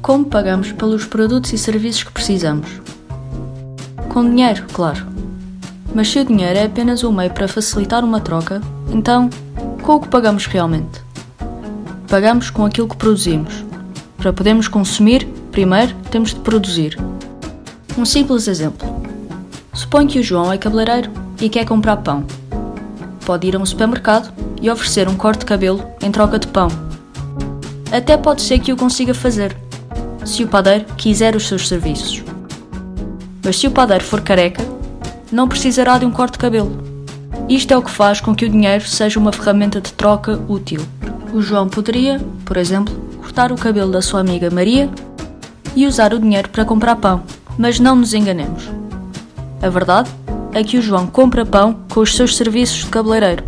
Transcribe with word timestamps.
Como 0.00 0.24
pagamos 0.24 0.72
pelos 0.72 1.04
produtos 1.04 1.52
e 1.52 1.58
serviços 1.58 2.04
que 2.04 2.12
precisamos? 2.12 2.68
Com 4.08 4.28
dinheiro, 4.28 4.64
claro. 4.72 5.06
Mas 5.94 6.08
se 6.08 6.20
o 6.20 6.24
dinheiro 6.24 6.58
é 6.58 6.64
apenas 6.64 7.02
um 7.02 7.12
meio 7.12 7.30
para 7.32 7.48
facilitar 7.48 8.04
uma 8.04 8.20
troca, 8.20 8.62
então 8.90 9.28
com 9.82 9.96
o 9.96 10.00
que 10.00 10.08
pagamos 10.08 10.46
realmente? 10.46 11.02
Pagamos 12.08 12.48
com 12.48 12.64
aquilo 12.64 12.88
que 12.88 12.96
produzimos. 12.96 13.64
Para 14.16 14.32
podermos 14.32 14.68
consumir, 14.68 15.26
primeiro 15.50 15.94
temos 16.10 16.32
de 16.32 16.40
produzir. 16.40 16.96
Um 17.96 18.04
simples 18.04 18.46
exemplo. 18.46 18.88
Suponho 19.74 20.08
que 20.08 20.20
o 20.20 20.22
João 20.22 20.52
é 20.52 20.58
cabeleireiro 20.58 21.10
e 21.40 21.48
quer 21.48 21.66
comprar 21.66 21.98
pão. 21.98 22.24
Pode 23.26 23.46
ir 23.46 23.56
a 23.56 23.58
um 23.58 23.66
supermercado 23.66 24.32
e 24.62 24.70
oferecer 24.70 25.08
um 25.08 25.16
corte 25.16 25.40
de 25.40 25.46
cabelo 25.46 25.84
em 26.00 26.10
troca 26.10 26.38
de 26.38 26.46
pão. 26.46 26.68
Até 27.92 28.16
pode 28.16 28.42
ser 28.42 28.58
que 28.58 28.72
o 28.72 28.76
consiga 28.76 29.12
fazer, 29.12 29.56
se 30.24 30.44
o 30.44 30.48
padeiro 30.48 30.84
quiser 30.96 31.34
os 31.36 31.46
seus 31.46 31.68
serviços. 31.68 32.22
Mas 33.44 33.58
se 33.58 33.66
o 33.66 33.70
padeiro 33.70 34.04
for 34.04 34.20
careca, 34.20 34.62
não 35.30 35.48
precisará 35.48 35.98
de 35.98 36.04
um 36.04 36.10
corte 36.10 36.32
de 36.32 36.38
cabelo. 36.38 36.76
Isto 37.48 37.72
é 37.72 37.76
o 37.76 37.82
que 37.82 37.90
faz 37.90 38.20
com 38.20 38.34
que 38.34 38.44
o 38.44 38.48
dinheiro 38.48 38.86
seja 38.86 39.18
uma 39.18 39.32
ferramenta 39.32 39.80
de 39.80 39.92
troca 39.92 40.38
útil. 40.48 40.80
O 41.32 41.40
João 41.40 41.68
poderia, 41.68 42.20
por 42.44 42.56
exemplo, 42.56 42.94
cortar 43.20 43.52
o 43.52 43.56
cabelo 43.56 43.92
da 43.92 44.02
sua 44.02 44.20
amiga 44.20 44.50
Maria 44.50 44.90
e 45.74 45.86
usar 45.86 46.12
o 46.12 46.18
dinheiro 46.18 46.48
para 46.48 46.64
comprar 46.64 46.96
pão. 46.96 47.22
Mas 47.56 47.80
não 47.80 47.96
nos 47.96 48.14
enganemos. 48.14 48.68
A 49.62 49.68
verdade 49.68 50.10
é 50.52 50.62
que 50.62 50.78
o 50.78 50.82
João 50.82 51.06
compra 51.06 51.44
pão 51.44 51.76
com 51.88 52.00
os 52.00 52.14
seus 52.14 52.36
serviços 52.36 52.84
de 52.84 52.86
cabeleireiro. 52.86 53.44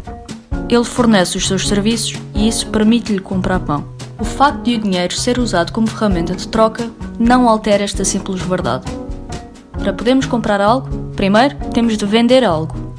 Ele 0.68 0.84
fornece 0.84 1.36
os 1.36 1.46
seus 1.46 1.66
serviços 1.66 2.18
e 2.34 2.48
isso 2.48 2.66
permite-lhe 2.68 3.20
comprar 3.20 3.60
pão. 3.60 3.84
O 4.20 4.24
facto 4.24 4.62
de 4.64 4.74
o 4.74 4.78
dinheiro 4.78 5.14
ser 5.14 5.38
usado 5.38 5.72
como 5.72 5.86
ferramenta 5.86 6.34
de 6.34 6.46
troca 6.46 6.90
não 7.18 7.48
altera 7.48 7.84
esta 7.84 8.04
simples 8.04 8.42
verdade. 8.42 8.84
Para 9.72 9.94
podermos 9.94 10.26
comprar 10.26 10.60
algo, 10.60 10.88
primeiro 11.16 11.56
temos 11.72 11.96
de 11.96 12.04
vender 12.04 12.44
algo. 12.44 12.94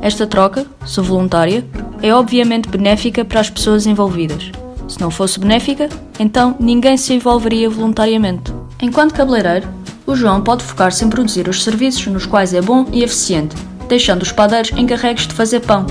Esta 0.00 0.26
troca, 0.26 0.66
se 0.86 1.00
voluntária, 1.02 1.66
é 2.02 2.14
obviamente 2.14 2.68
benéfica 2.68 3.26
para 3.26 3.40
as 3.40 3.50
pessoas 3.50 3.86
envolvidas. 3.86 4.50
Se 4.88 4.98
não 5.00 5.10
fosse 5.10 5.38
benéfica, 5.38 5.90
então 6.18 6.56
ninguém 6.58 6.96
se 6.96 7.12
envolveria 7.12 7.68
voluntariamente. 7.68 8.50
Enquanto 8.80 9.14
cabeleireiro, 9.14 9.68
o 10.06 10.14
João 10.14 10.42
pode 10.42 10.64
focar-se 10.64 11.04
em 11.04 11.10
produzir 11.10 11.46
os 11.46 11.62
serviços 11.62 12.06
nos 12.06 12.24
quais 12.24 12.54
é 12.54 12.62
bom 12.62 12.86
e 12.90 13.02
eficiente, 13.02 13.54
deixando 13.86 14.22
os 14.22 14.32
padeiros 14.32 14.72
encarregues 14.78 15.26
de 15.26 15.34
fazer 15.34 15.60
pão. 15.60 15.84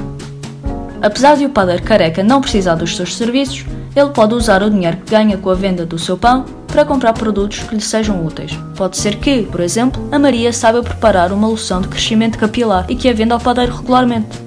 Apesar 0.99 1.35
de 1.37 1.45
o 1.45 1.49
padeiro 1.49 1.83
careca 1.83 2.23
não 2.23 2.41
precisar 2.41 2.75
dos 2.75 2.95
seus 2.95 3.15
serviços, 3.15 3.65
ele 3.95 4.09
pode 4.09 4.33
usar 4.33 4.63
o 4.63 4.69
dinheiro 4.69 4.97
que 4.97 5.11
ganha 5.11 5.37
com 5.37 5.49
a 5.49 5.55
venda 5.55 5.85
do 5.85 5.99
seu 5.99 6.17
pão 6.17 6.45
para 6.67 6.85
comprar 6.85 7.13
produtos 7.13 7.59
que 7.59 7.75
lhe 7.75 7.81
sejam 7.81 8.25
úteis. 8.25 8.57
Pode 8.75 8.97
ser 8.97 9.17
que, 9.17 9.43
por 9.43 9.59
exemplo, 9.59 10.07
a 10.11 10.17
Maria 10.17 10.51
saiba 10.51 10.81
preparar 10.81 11.31
uma 11.31 11.47
loção 11.47 11.81
de 11.81 11.87
crescimento 11.87 12.37
capilar 12.37 12.85
e 12.89 12.95
que 12.95 13.07
a 13.07 13.13
venda 13.13 13.35
ao 13.35 13.39
padeiro 13.39 13.75
regularmente. 13.75 14.41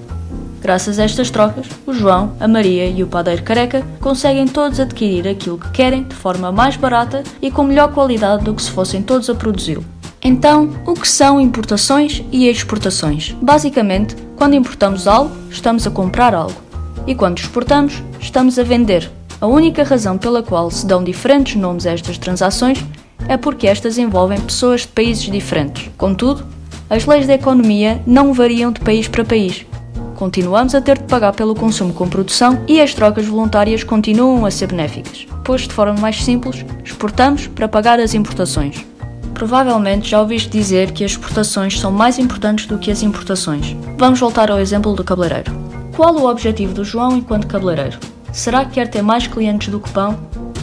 Graças 0.61 0.99
a 0.99 1.05
estas 1.05 1.31
trocas, 1.31 1.67
o 1.87 1.93
João, 1.93 2.33
a 2.41 2.49
Maria 2.49 2.89
e 2.89 3.01
o 3.01 3.07
padeiro 3.07 3.45
careca 3.45 3.87
conseguem 4.01 4.49
todos 4.49 4.81
adquirir 4.81 5.29
aquilo 5.29 5.59
que 5.59 5.71
querem 5.71 6.03
de 6.03 6.17
forma 6.17 6.51
mais 6.51 6.77
barata 6.77 7.23
e 7.41 7.51
com 7.53 7.63
melhor 7.63 7.93
qualidade 7.93 8.45
do 8.45 8.53
que 8.53 8.63
se 8.63 8.73
fossem 8.73 9.01
todos 9.01 9.31
a 9.31 9.35
produzi-lo. 9.35 9.85
Então, 10.21 10.71
o 10.85 10.95
que 10.95 11.07
são 11.07 11.41
importações 11.41 12.25
e 12.33 12.49
exportações? 12.49 13.37
Basicamente, 13.41 14.17
quando 14.35 14.55
importamos 14.55 15.07
algo, 15.07 15.31
estamos 15.49 15.87
a 15.87 15.91
comprar 15.91 16.35
algo, 16.35 16.61
e 17.07 17.15
quando 17.15 17.39
exportamos, 17.39 18.03
estamos 18.19 18.59
a 18.59 18.65
vender. 18.65 19.09
A 19.39 19.47
única 19.47 19.85
razão 19.85 20.17
pela 20.17 20.43
qual 20.43 20.71
se 20.71 20.87
dão 20.87 21.05
diferentes 21.05 21.57
nomes 21.57 21.87
a 21.87 21.93
estas 21.93 22.17
transações 22.17 22.83
é 23.29 23.37
porque 23.37 23.67
estas 23.67 23.99
envolvem 23.99 24.41
pessoas 24.41 24.83
de 24.83 24.89
países 24.89 25.31
diferentes. 25.31 25.91
Contudo, 25.99 26.47
as 26.89 27.05
leis 27.05 27.27
da 27.27 27.35
economia 27.35 28.01
não 28.07 28.33
variam 28.33 28.73
de 28.73 28.81
país 28.81 29.09
para 29.09 29.25
país. 29.25 29.67
Continuamos 30.15 30.75
a 30.75 30.81
ter 30.81 30.97
de 30.97 31.05
pagar 31.05 31.35
pelo 31.35 31.55
consumo 31.55 31.93
com 31.93 32.09
produção 32.09 32.65
e 32.67 32.81
as 32.81 32.95
trocas 32.95 33.27
voluntárias 33.27 33.85
continuam 33.85 34.47
a 34.47 34.51
ser 34.51 34.69
benéficas, 34.69 35.27
pois, 35.45 35.63
de 35.63 35.75
forma 35.75 36.01
mais 36.01 36.25
simples, 36.25 36.65
exportamos 36.83 37.47
para 37.47 37.69
pagar 37.69 38.01
as 38.01 38.15
importações. 38.15 38.87
Provavelmente 39.35 40.09
já 40.09 40.19
ouviste 40.19 40.49
dizer 40.49 40.93
que 40.93 41.05
as 41.05 41.11
exportações 41.11 41.79
são 41.79 41.93
mais 41.93 42.19
importantes 42.19 42.65
do 42.65 42.79
que 42.79 42.91
as 42.91 43.03
importações. 43.03 43.77
Vamos 43.99 44.19
voltar 44.19 44.51
ao 44.51 44.59
exemplo 44.59 44.95
do 44.95 45.05
cabeleireiro. 45.05 45.53
Qual 45.95 46.15
o 46.15 46.27
objetivo 46.27 46.73
do 46.73 46.85
João 46.85 47.19
enquanto 47.19 47.47
cabeleireiro? 47.47 48.16
Será 48.37 48.67
que 48.67 48.73
quer 48.73 48.87
ter 48.87 49.01
mais 49.01 49.27
clientes 49.27 49.69
do 49.69 49.81
que 49.81 49.91
pão? 49.91 50.15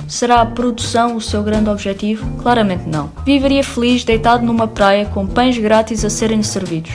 Será 0.08 0.42
a 0.42 0.46
produção 0.46 1.16
o 1.16 1.22
seu 1.22 1.42
grande 1.42 1.72
objetivo? 1.72 2.24
Claramente 2.40 2.88
não. 2.88 3.12
Viveria 3.26 3.64
feliz 3.64 4.04
deitado 4.04 4.46
numa 4.46 4.68
praia 4.68 5.08
com 5.08 5.26
pães 5.26 5.58
grátis 5.58 6.06
a 6.06 6.10
serem 6.10 6.44
servidos. 6.44 6.92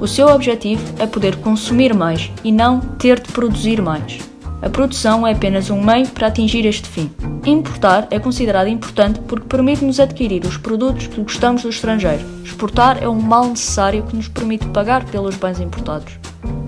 O 0.00 0.06
seu 0.06 0.28
objetivo 0.28 0.80
é 1.00 1.08
poder 1.08 1.34
consumir 1.38 1.92
mais 1.92 2.30
e 2.44 2.52
não 2.52 2.78
ter 2.78 3.18
de 3.18 3.32
produzir 3.32 3.82
mais. 3.82 4.20
A 4.62 4.70
produção 4.70 5.26
é 5.26 5.32
apenas 5.32 5.68
um 5.70 5.82
meio 5.82 6.06
para 6.06 6.28
atingir 6.28 6.64
este 6.66 6.88
fim. 6.88 7.10
Importar 7.44 8.06
é 8.12 8.20
considerado 8.20 8.68
importante 8.68 9.18
porque 9.26 9.48
permite-nos 9.48 9.98
adquirir 9.98 10.44
os 10.46 10.56
produtos 10.56 11.08
que 11.08 11.20
gostamos 11.20 11.62
do 11.64 11.68
estrangeiro. 11.68 12.24
Exportar 12.44 13.02
é 13.02 13.08
um 13.08 13.20
mal 13.20 13.48
necessário 13.48 14.04
que 14.04 14.14
nos 14.14 14.28
permite 14.28 14.68
pagar 14.68 15.04
pelos 15.04 15.34
bens 15.34 15.58
importados. 15.58 16.12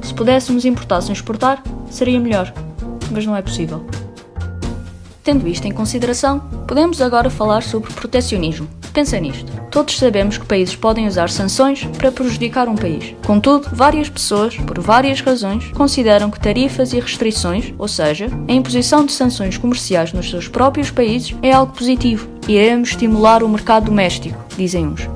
Se 0.03 0.13
pudéssemos 0.13 0.65
importar 0.65 1.01
sem 1.03 1.13
exportar, 1.13 1.63
seria 1.89 2.19
melhor, 2.19 2.53
mas 3.11 3.27
não 3.27 3.37
é 3.37 3.43
possível. 3.43 3.85
Tendo 5.27 5.49
isto 5.49 5.67
em 5.67 5.73
consideração, 5.73 6.39
podemos 6.69 7.03
agora 7.03 7.29
falar 7.29 7.63
sobre 7.63 7.93
protecionismo. 7.93 8.69
Pensa 8.93 9.19
nisto. 9.19 9.53
Todos 9.73 9.99
sabemos 9.99 10.39
que 10.39 10.47
países 10.47 10.77
podem 10.77 11.07
usar 11.07 11.29
sanções 11.29 11.85
para 11.99 12.13
prejudicar 12.13 12.69
um 12.69 12.77
país. 12.77 13.13
Contudo, 13.27 13.69
várias 13.73 14.09
pessoas, 14.09 14.57
por 14.57 14.79
várias 14.79 15.21
razões, 15.21 15.71
consideram 15.73 16.31
que 16.31 16.39
tarifas 16.39 16.93
e 16.93 17.01
restrições, 17.01 17.75
ou 17.77 17.89
seja, 17.89 18.31
a 18.49 18.53
imposição 18.53 19.05
de 19.05 19.11
sanções 19.11 19.59
comerciais 19.59 20.13
nos 20.13 20.31
seus 20.31 20.47
próprios 20.47 20.93
países, 20.93 21.35
é 21.43 21.53
algo 21.53 21.73
positivo. 21.73 22.29
Iremos 22.47 22.91
estimular 22.91 23.43
o 23.43 23.49
mercado 23.49 23.87
doméstico, 23.87 24.39
dizem 24.57 24.87
uns. 24.87 25.11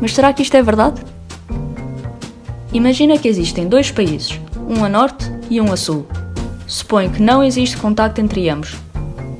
Mas 0.00 0.14
será 0.14 0.32
que 0.34 0.42
isto 0.42 0.54
é 0.54 0.62
verdade? 0.62 1.00
Imagina 2.74 3.16
que 3.16 3.26
existem 3.26 3.66
dois 3.66 3.90
países, 3.90 4.38
um 4.68 4.84
a 4.84 4.88
norte 4.88 5.32
e 5.48 5.60
um 5.60 5.72
a 5.72 5.76
sul. 5.76 6.06
Suponho 6.66 7.10
que 7.10 7.22
não 7.22 7.42
existe 7.42 7.76
contacto 7.76 8.20
entre 8.20 8.48
ambos. 8.48 8.74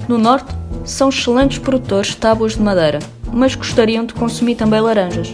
No 0.09 0.19
norte, 0.19 0.55
são 0.85 1.09
excelentes 1.09 1.59
produtores 1.59 2.09
de 2.09 2.17
tábuas 2.19 2.55
de 2.55 2.63
madeira, 2.63 2.99
mas 3.33 3.55
gostariam 3.55 4.05
de 4.05 4.15
consumir 4.15 4.55
também 4.55 4.81
laranjas. 4.81 5.33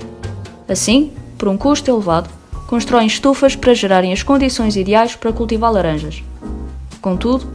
Assim, 0.68 1.12
por 1.36 1.48
um 1.48 1.56
custo 1.56 1.90
elevado, 1.90 2.30
constroem 2.68 3.06
estufas 3.06 3.56
para 3.56 3.74
gerarem 3.74 4.12
as 4.12 4.22
condições 4.22 4.76
ideais 4.76 5.16
para 5.16 5.32
cultivar 5.32 5.72
laranjas. 5.72 6.22
Contudo, 7.00 7.46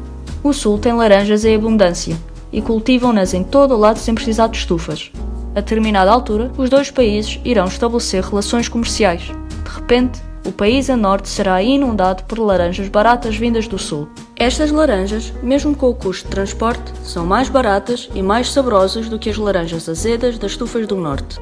o 0.43 0.51
Sul 0.51 0.77
tem 0.77 0.91
laranjas 0.91 1.45
em 1.45 1.55
abundância 1.55 2.17
e 2.51 2.61
cultivam-nas 2.61 3.33
em 3.33 3.43
todo 3.43 3.73
o 3.73 3.77
lado 3.77 3.97
sem 3.97 4.13
precisar 4.13 4.47
de 4.47 4.57
estufas. 4.57 5.11
A 5.55 5.61
determinada 5.61 6.11
altura, 6.11 6.51
os 6.57 6.69
dois 6.69 6.91
países 6.91 7.39
irão 7.45 7.65
estabelecer 7.65 8.21
relações 8.21 8.67
comerciais. 8.67 9.21
De 9.63 9.69
repente, 9.73 10.21
o 10.45 10.51
país 10.51 10.89
a 10.89 10.97
norte 10.97 11.29
será 11.29 11.63
inundado 11.63 12.23
por 12.25 12.37
laranjas 12.37 12.89
baratas 12.89 13.37
vindas 13.37 13.67
do 13.67 13.79
sul. 13.79 14.09
Estas 14.37 14.69
laranjas, 14.69 15.33
mesmo 15.41 15.75
com 15.75 15.89
o 15.89 15.95
custo 15.95 16.25
de 16.25 16.31
transporte, 16.31 16.91
são 17.03 17.25
mais 17.25 17.47
baratas 17.47 18.09
e 18.13 18.21
mais 18.21 18.51
saborosas 18.51 19.07
do 19.07 19.17
que 19.17 19.29
as 19.29 19.37
laranjas 19.37 19.87
azedas 19.87 20.37
das 20.37 20.51
estufas 20.51 20.85
do 20.85 20.95
norte. 20.95 21.39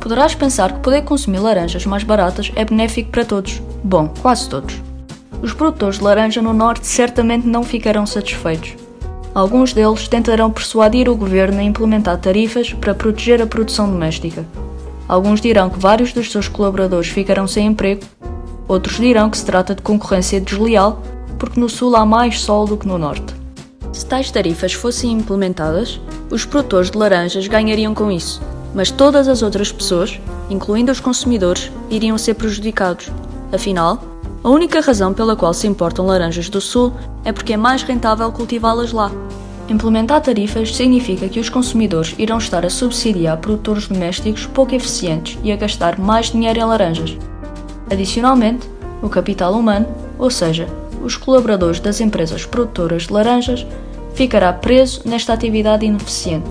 Poderás 0.00 0.34
pensar 0.34 0.72
que 0.72 0.80
poder 0.80 1.02
consumir 1.02 1.38
laranjas 1.38 1.86
mais 1.86 2.04
baratas 2.04 2.52
é 2.54 2.64
benéfico 2.64 3.10
para 3.10 3.24
todos. 3.24 3.62
Bom, 3.82 4.12
quase 4.20 4.48
todos. 4.48 4.80
Os 5.40 5.52
produtores 5.54 5.98
de 5.98 6.04
laranja 6.04 6.42
no 6.42 6.52
norte 6.52 6.86
certamente 6.86 7.46
não 7.46 7.62
ficarão 7.62 8.04
satisfeitos. 8.04 8.74
Alguns 9.34 9.72
deles 9.72 10.06
tentarão 10.06 10.50
persuadir 10.50 11.08
o 11.08 11.16
governo 11.16 11.60
a 11.60 11.62
implementar 11.62 12.18
tarifas 12.18 12.72
para 12.72 12.94
proteger 12.94 13.40
a 13.40 13.46
produção 13.46 13.90
doméstica. 13.90 14.44
Alguns 15.08 15.40
dirão 15.40 15.70
que 15.70 15.78
vários 15.78 16.12
dos 16.12 16.30
seus 16.30 16.48
colaboradores 16.48 17.08
ficarão 17.08 17.46
sem 17.46 17.66
emprego 17.66 18.02
Outros 18.68 18.98
dirão 18.98 19.30
que 19.30 19.38
se 19.38 19.46
trata 19.46 19.74
de 19.74 19.80
concorrência 19.80 20.38
desleal, 20.38 21.02
porque 21.38 21.60
no 21.60 21.68
sul 21.68 21.94
há 21.96 22.04
mais 22.04 22.40
sol 22.40 22.66
do 22.66 22.76
que 22.76 22.86
no 22.86 22.98
norte. 22.98 23.34
Se 23.92 24.04
tais 24.04 24.30
tarifas 24.30 24.72
fossem 24.72 25.12
implementadas, 25.12 26.00
os 26.30 26.44
produtores 26.44 26.90
de 26.90 26.98
laranjas 26.98 27.46
ganhariam 27.46 27.94
com 27.94 28.10
isso, 28.10 28.40
mas 28.74 28.90
todas 28.90 29.28
as 29.28 29.42
outras 29.42 29.72
pessoas, 29.72 30.20
incluindo 30.50 30.92
os 30.92 31.00
consumidores, 31.00 31.70
iriam 31.90 32.18
ser 32.18 32.34
prejudicados. 32.34 33.10
Afinal, 33.52 34.02
a 34.44 34.48
única 34.50 34.80
razão 34.80 35.12
pela 35.12 35.34
qual 35.34 35.52
se 35.52 35.66
importam 35.66 36.06
laranjas 36.06 36.48
do 36.48 36.60
sul 36.60 36.92
é 37.24 37.32
porque 37.32 37.54
é 37.54 37.56
mais 37.56 37.82
rentável 37.82 38.30
cultivá-las 38.30 38.92
lá. 38.92 39.10
Implementar 39.68 40.22
tarifas 40.22 40.74
significa 40.74 41.28
que 41.28 41.40
os 41.40 41.50
consumidores 41.50 42.14
irão 42.18 42.38
estar 42.38 42.64
a 42.64 42.70
subsidiar 42.70 43.36
produtores 43.38 43.86
domésticos 43.86 44.46
pouco 44.46 44.74
eficientes 44.74 45.38
e 45.42 45.52
a 45.52 45.56
gastar 45.56 45.98
mais 45.98 46.30
dinheiro 46.30 46.60
em 46.60 46.64
laranjas. 46.64 47.16
Adicionalmente, 47.90 48.68
o 49.02 49.08
capital 49.08 49.52
humano, 49.54 49.86
ou 50.18 50.30
seja, 50.30 50.66
os 51.08 51.16
colaboradores 51.16 51.80
das 51.80 52.00
empresas 52.00 52.46
produtoras 52.46 53.06
de 53.06 53.12
laranjas, 53.12 53.66
ficará 54.14 54.52
preso 54.52 55.02
nesta 55.04 55.32
atividade 55.32 55.84
ineficiente. 55.84 56.46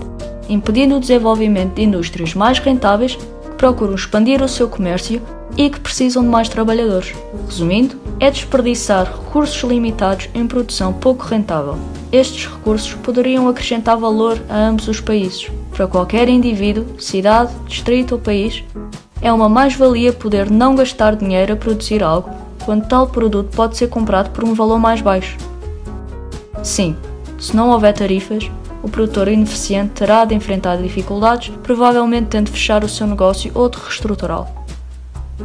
impedindo 0.48 0.96
o 0.96 1.00
desenvolvimento 1.00 1.74
de 1.74 1.82
indústrias 1.82 2.34
mais 2.34 2.58
rentáveis 2.58 3.16
que 3.16 3.56
procuram 3.58 3.94
expandir 3.94 4.42
o 4.42 4.48
seu 4.48 4.66
comércio 4.66 5.20
e 5.56 5.68
que 5.68 5.78
precisam 5.78 6.22
de 6.22 6.28
mais 6.28 6.48
trabalhadores. 6.48 7.14
Resumindo, 7.46 8.00
é 8.18 8.30
desperdiçar 8.30 9.04
recursos 9.04 9.62
limitados 9.62 10.28
em 10.34 10.46
produção 10.46 10.92
pouco 10.92 11.24
rentável. 11.26 11.76
Estes 12.10 12.46
recursos 12.46 12.94
poderiam 12.94 13.46
acrescentar 13.46 13.98
valor 13.98 14.40
a 14.48 14.56
ambos 14.56 14.88
os 14.88 15.00
países. 15.00 15.50
Para 15.72 15.86
qualquer 15.86 16.28
indivíduo, 16.28 16.86
cidade, 16.98 17.52
distrito 17.66 18.12
ou 18.12 18.18
país, 18.18 18.64
é 19.20 19.30
uma 19.30 19.48
mais-valia 19.48 20.12
poder 20.12 20.50
não 20.50 20.74
gastar 20.74 21.14
dinheiro 21.14 21.52
a 21.52 21.56
produzir 21.56 22.02
algo, 22.02 22.30
quando 22.68 22.86
tal 22.86 23.06
produto 23.06 23.56
pode 23.56 23.78
ser 23.78 23.88
comprado 23.88 24.28
por 24.28 24.44
um 24.44 24.52
valor 24.52 24.78
mais 24.78 25.00
baixo. 25.00 25.38
Sim, 26.62 26.94
se 27.38 27.56
não 27.56 27.70
houver 27.70 27.94
tarifas, 27.94 28.50
o 28.82 28.90
produtor 28.90 29.26
ineficiente 29.26 29.92
terá 29.94 30.26
de 30.26 30.34
enfrentar 30.34 30.76
dificuldades, 30.76 31.50
provavelmente 31.62 32.26
tendo 32.26 32.44
de 32.44 32.52
fechar 32.52 32.84
o 32.84 32.88
seu 32.88 33.06
negócio 33.06 33.50
ou 33.54 33.70
de 33.70 33.78
reestruturá-lo. 33.78 34.48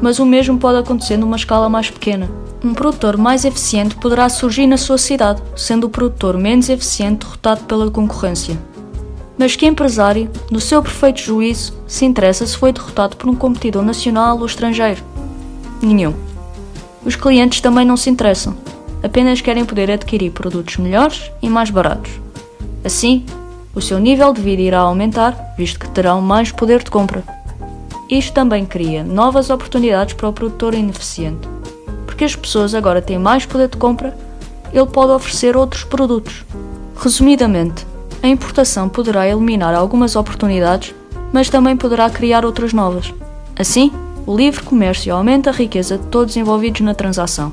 Mas 0.02 0.20
o 0.20 0.26
mesmo 0.26 0.60
pode 0.60 0.80
acontecer 0.80 1.16
numa 1.16 1.38
escala 1.38 1.70
mais 1.70 1.90
pequena. 1.90 2.30
Um 2.62 2.74
produtor 2.74 3.16
mais 3.16 3.46
eficiente 3.46 3.96
poderá 3.96 4.28
surgir 4.28 4.68
na 4.68 4.76
sua 4.76 4.98
cidade, 4.98 5.42
sendo 5.56 5.88
o 5.88 5.90
produtor 5.90 6.38
menos 6.38 6.68
eficiente 6.68 7.26
derrotado 7.26 7.64
pela 7.64 7.90
concorrência. 7.90 8.60
Mas 9.38 9.56
que 9.56 9.66
empresário, 9.66 10.30
no 10.52 10.60
seu 10.60 10.84
perfeito 10.84 11.22
juízo, 11.22 11.74
se 11.88 12.04
interessa 12.04 12.46
se 12.46 12.58
foi 12.58 12.74
derrotado 12.74 13.16
por 13.16 13.30
um 13.30 13.36
competidor 13.36 13.82
nacional 13.82 14.38
ou 14.38 14.46
estrangeiro? 14.46 15.02
Nenhum. 15.82 16.33
Os 17.06 17.16
clientes 17.16 17.60
também 17.60 17.86
não 17.86 17.98
se 17.98 18.10
interessam, 18.10 18.56
apenas 19.04 19.42
querem 19.42 19.66
poder 19.66 19.92
adquirir 19.92 20.32
produtos 20.32 20.78
melhores 20.78 21.30
e 21.42 21.50
mais 21.50 21.70
baratos. 21.70 22.12
Assim, 22.84 23.26
o 23.76 23.82
seu 23.82 24.00
nível 24.00 24.32
de 24.32 24.42
vida 24.42 24.62
irá 24.62 24.80
aumentar, 24.80 25.54
visto 25.58 25.80
que 25.80 25.90
terão 25.90 26.22
mais 26.22 26.52
poder 26.52 26.84
de 26.84 26.90
compra. 26.90 27.24
Isto 28.10 28.34
também 28.34 28.66
cria 28.66 29.04
novas 29.04 29.50
oportunidades 29.50 30.14
para 30.14 30.30
o 30.30 30.34
produtor 30.34 30.74
ineficiente, 30.74 31.48
porque 32.06 32.24
as 32.24 32.36
pessoas 32.36 32.74
agora 32.74 33.02
têm 33.02 33.18
mais 33.18 33.46
poder 33.46 33.68
de 33.68 33.78
compra, 33.78 34.16
ele 34.72 34.86
pode 34.86 35.12
oferecer 35.12 35.58
outros 35.58 35.84
produtos. 35.84 36.46
Resumidamente, 36.96 37.86
a 38.22 38.28
importação 38.28 38.88
poderá 38.88 39.28
eliminar 39.28 39.76
algumas 39.76 40.16
oportunidades, 40.16 40.96
mas 41.34 41.50
também 41.50 41.76
poderá 41.76 42.10
criar 42.10 42.46
outras 42.46 42.72
novas. 42.72 43.14
Assim, 43.58 43.92
o 44.26 44.36
livre 44.36 44.64
comércio 44.64 45.14
aumenta 45.14 45.50
a 45.50 45.54
riqueza 45.54 45.98
de 45.98 46.08
todos 46.08 46.38
envolvidos 46.38 46.82
na 46.82 46.94
transação. 46.94 47.52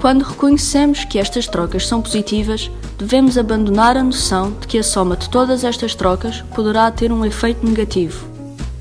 Quando 0.00 0.22
reconhecemos 0.22 1.04
que 1.04 1.18
estas 1.18 1.46
trocas 1.46 1.86
são 1.86 2.00
positivas, 2.00 2.70
devemos 2.98 3.36
abandonar 3.36 3.96
a 3.96 4.02
noção 4.02 4.52
de 4.60 4.66
que 4.66 4.78
a 4.78 4.82
soma 4.82 5.16
de 5.16 5.28
todas 5.28 5.64
estas 5.64 5.94
trocas 5.94 6.42
poderá 6.54 6.90
ter 6.90 7.12
um 7.12 7.24
efeito 7.24 7.66
negativo. 7.66 8.26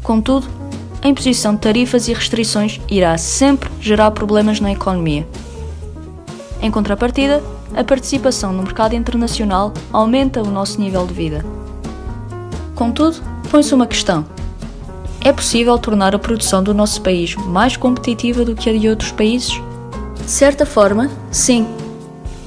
Contudo, 0.03 0.47
a 1.01 1.07
imposição 1.07 1.55
de 1.55 1.61
tarifas 1.61 2.07
e 2.07 2.13
restrições 2.13 2.79
irá 2.89 3.17
sempre 3.17 3.69
gerar 3.79 4.11
problemas 4.11 4.59
na 4.59 4.71
economia. 4.71 5.27
Em 6.61 6.69
contrapartida, 6.69 7.41
a 7.75 7.83
participação 7.83 8.53
no 8.53 8.63
mercado 8.63 8.93
internacional 8.93 9.73
aumenta 9.91 10.43
o 10.43 10.51
nosso 10.51 10.79
nível 10.79 11.07
de 11.07 11.13
vida. 11.13 11.45
Contudo, 12.75 13.17
põe-se 13.49 13.73
uma 13.73 13.87
questão: 13.87 14.25
é 15.23 15.31
possível 15.31 15.77
tornar 15.77 16.15
a 16.15 16.19
produção 16.19 16.63
do 16.63 16.73
nosso 16.73 17.01
país 17.01 17.35
mais 17.35 17.77
competitiva 17.77 18.43
do 18.43 18.55
que 18.55 18.69
a 18.69 18.77
de 18.77 18.89
outros 18.89 19.11
países? 19.11 19.61
De 20.15 20.29
certa 20.29 20.65
forma, 20.65 21.09
sim. 21.31 21.67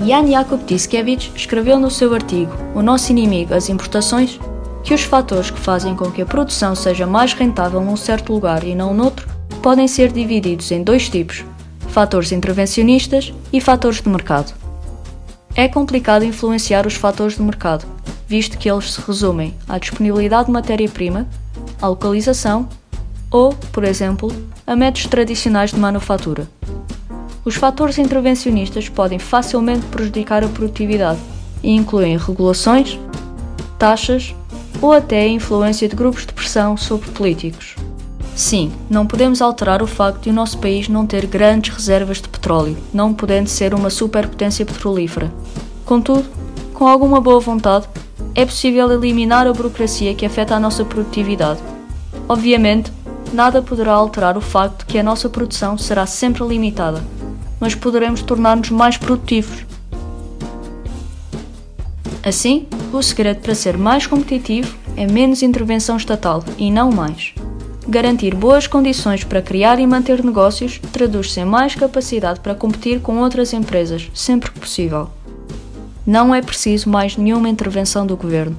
Jan 0.01 0.27
Jakub 0.27 0.65
Tiskevich 0.65 1.31
escreveu 1.37 1.79
no 1.79 1.91
seu 1.91 2.13
artigo 2.13 2.53
O 2.75 2.83
Nosso 2.83 3.13
Inimigo, 3.13 3.55
as 3.55 3.69
Importações, 3.69 4.41
que 4.83 4.93
os 4.93 5.03
fatores 5.03 5.51
que 5.51 5.59
fazem 5.59 5.95
com 5.95 6.11
que 6.11 6.21
a 6.21 6.27
produção 6.27 6.75
seja 6.75 7.07
mais 7.07 7.33
rentável 7.33 7.81
num 7.81 7.97
certo 7.97 8.33
lugar 8.33 8.65
e 8.65 8.75
não 8.75 8.93
noutro 8.93 9.29
podem 9.63 9.87
ser 9.87 10.13
divididos 10.13 10.73
em 10.73 10.83
dois 10.83 11.09
tipos: 11.09 11.45
fatores 11.89 12.33
intervencionistas 12.33 13.33
e 13.53 13.61
fatores 13.61 14.01
de 14.01 14.09
mercado. 14.09 14.53
É 15.55 15.69
complicado 15.69 16.25
influenciar 16.25 16.89
os 16.89 16.95
fatores 16.95 17.37
de 17.37 17.43
mercado, 17.43 17.87
visto 18.27 18.59
que 18.59 18.69
eles 18.69 18.93
se 18.93 19.01
resumem 19.01 19.55
à 19.69 19.79
disponibilidade 19.79 20.47
de 20.47 20.53
matéria-prima, 20.53 21.29
à 21.85 21.89
localização 21.89 22.67
ou, 23.31 23.53
por 23.73 23.85
exemplo, 23.85 24.33
a 24.67 24.75
métodos 24.75 25.07
tradicionais 25.07 25.71
de 25.71 25.79
manufatura. 25.79 26.49
Os 27.45 27.57
fatores 27.57 27.99
intervencionistas 27.99 28.89
podem 28.89 29.19
facilmente 29.19 29.85
prejudicar 29.87 30.43
a 30.43 30.49
produtividade 30.49 31.21
e 31.63 31.71
incluem 31.71 32.17
regulações, 32.17 32.99
taxas 33.79 34.35
ou 34.81 34.93
até 34.93 35.21
a 35.21 35.29
influência 35.29 35.87
de 35.87 35.95
grupos 35.95 36.25
de 36.25 36.33
pressão 36.33 36.75
sobre 36.75 37.11
políticos. 37.11 37.77
Sim, 38.35 38.73
não 38.89 39.07
podemos 39.07 39.43
alterar 39.43 39.83
o 39.83 39.87
facto 39.87 40.23
de 40.23 40.31
o 40.31 40.33
nosso 40.33 40.57
país 40.59 40.89
não 40.89 41.07
ter 41.07 41.27
grandes 41.27 41.75
reservas 41.75 42.21
de 42.21 42.29
petróleo, 42.29 42.79
não 42.95 43.13
podendo 43.13 43.49
ser 43.49 43.75
uma 43.75 43.91
superpotência 43.91 44.65
petrolífera. 44.65 45.31
Contudo, 45.85 46.25
com 46.73 46.89
alguma 46.89 47.21
boa 47.21 47.41
vontade, 47.41 47.87
é 48.35 48.45
possível 48.45 48.91
eliminar 48.91 49.47
a 49.47 49.53
burocracia 49.53 50.15
que 50.15 50.27
afeta 50.27 50.57
a 50.57 50.61
nossa 50.61 50.85
produtividade. 50.85 51.74
Obviamente, 52.29 52.93
nada 53.33 53.61
poderá 53.63 53.93
alterar 53.93 54.37
o 54.37 54.41
facto 54.41 54.81
de 54.81 54.87
que 54.87 54.99
a 54.99 55.03
nossa 55.03 55.29
produção 55.29 55.77
será 55.77 56.07
sempre 56.07 56.47
limitada 56.47 57.03
mas 57.65 57.75
poderemos 57.75 58.21
tornar-nos 58.21 58.69
mais 58.69 58.99
produtivos. 58.99 59.65
Assim, 62.23 62.67
o 62.93 63.03
segredo 63.03 63.41
para 63.41 63.55
ser 63.55 63.79
mais 63.79 64.07
competitivo 64.07 64.77
é 64.97 65.07
menos 65.07 65.43
intervenção 65.43 65.97
estatal 65.97 66.45
e 66.59 66.71
não 66.71 66.91
mais. 66.91 67.35
Garantir 67.89 68.35
boas 68.35 68.67
condições 68.67 69.25
para 69.25 69.41
criar 69.41 69.79
e 69.79 69.87
manter 69.87 70.23
negócios 70.23 70.79
traduz-se 70.93 71.41
em 71.41 71.47
mais 71.47 71.75
capacidade 71.75 72.41
para 72.41 72.55
competir 72.55 73.01
com 73.01 73.19
outras 73.19 73.55
empresas, 73.55 74.11
sempre 74.13 74.51
que 74.51 74.61
possível. 74.61 75.09
Não 76.07 76.35
é 76.35 76.43
preciso 76.43 76.91
mais 76.91 77.17
nenhuma 77.17 77.49
intervenção 77.49 78.07
do 78.07 78.15
governo. 78.15 78.57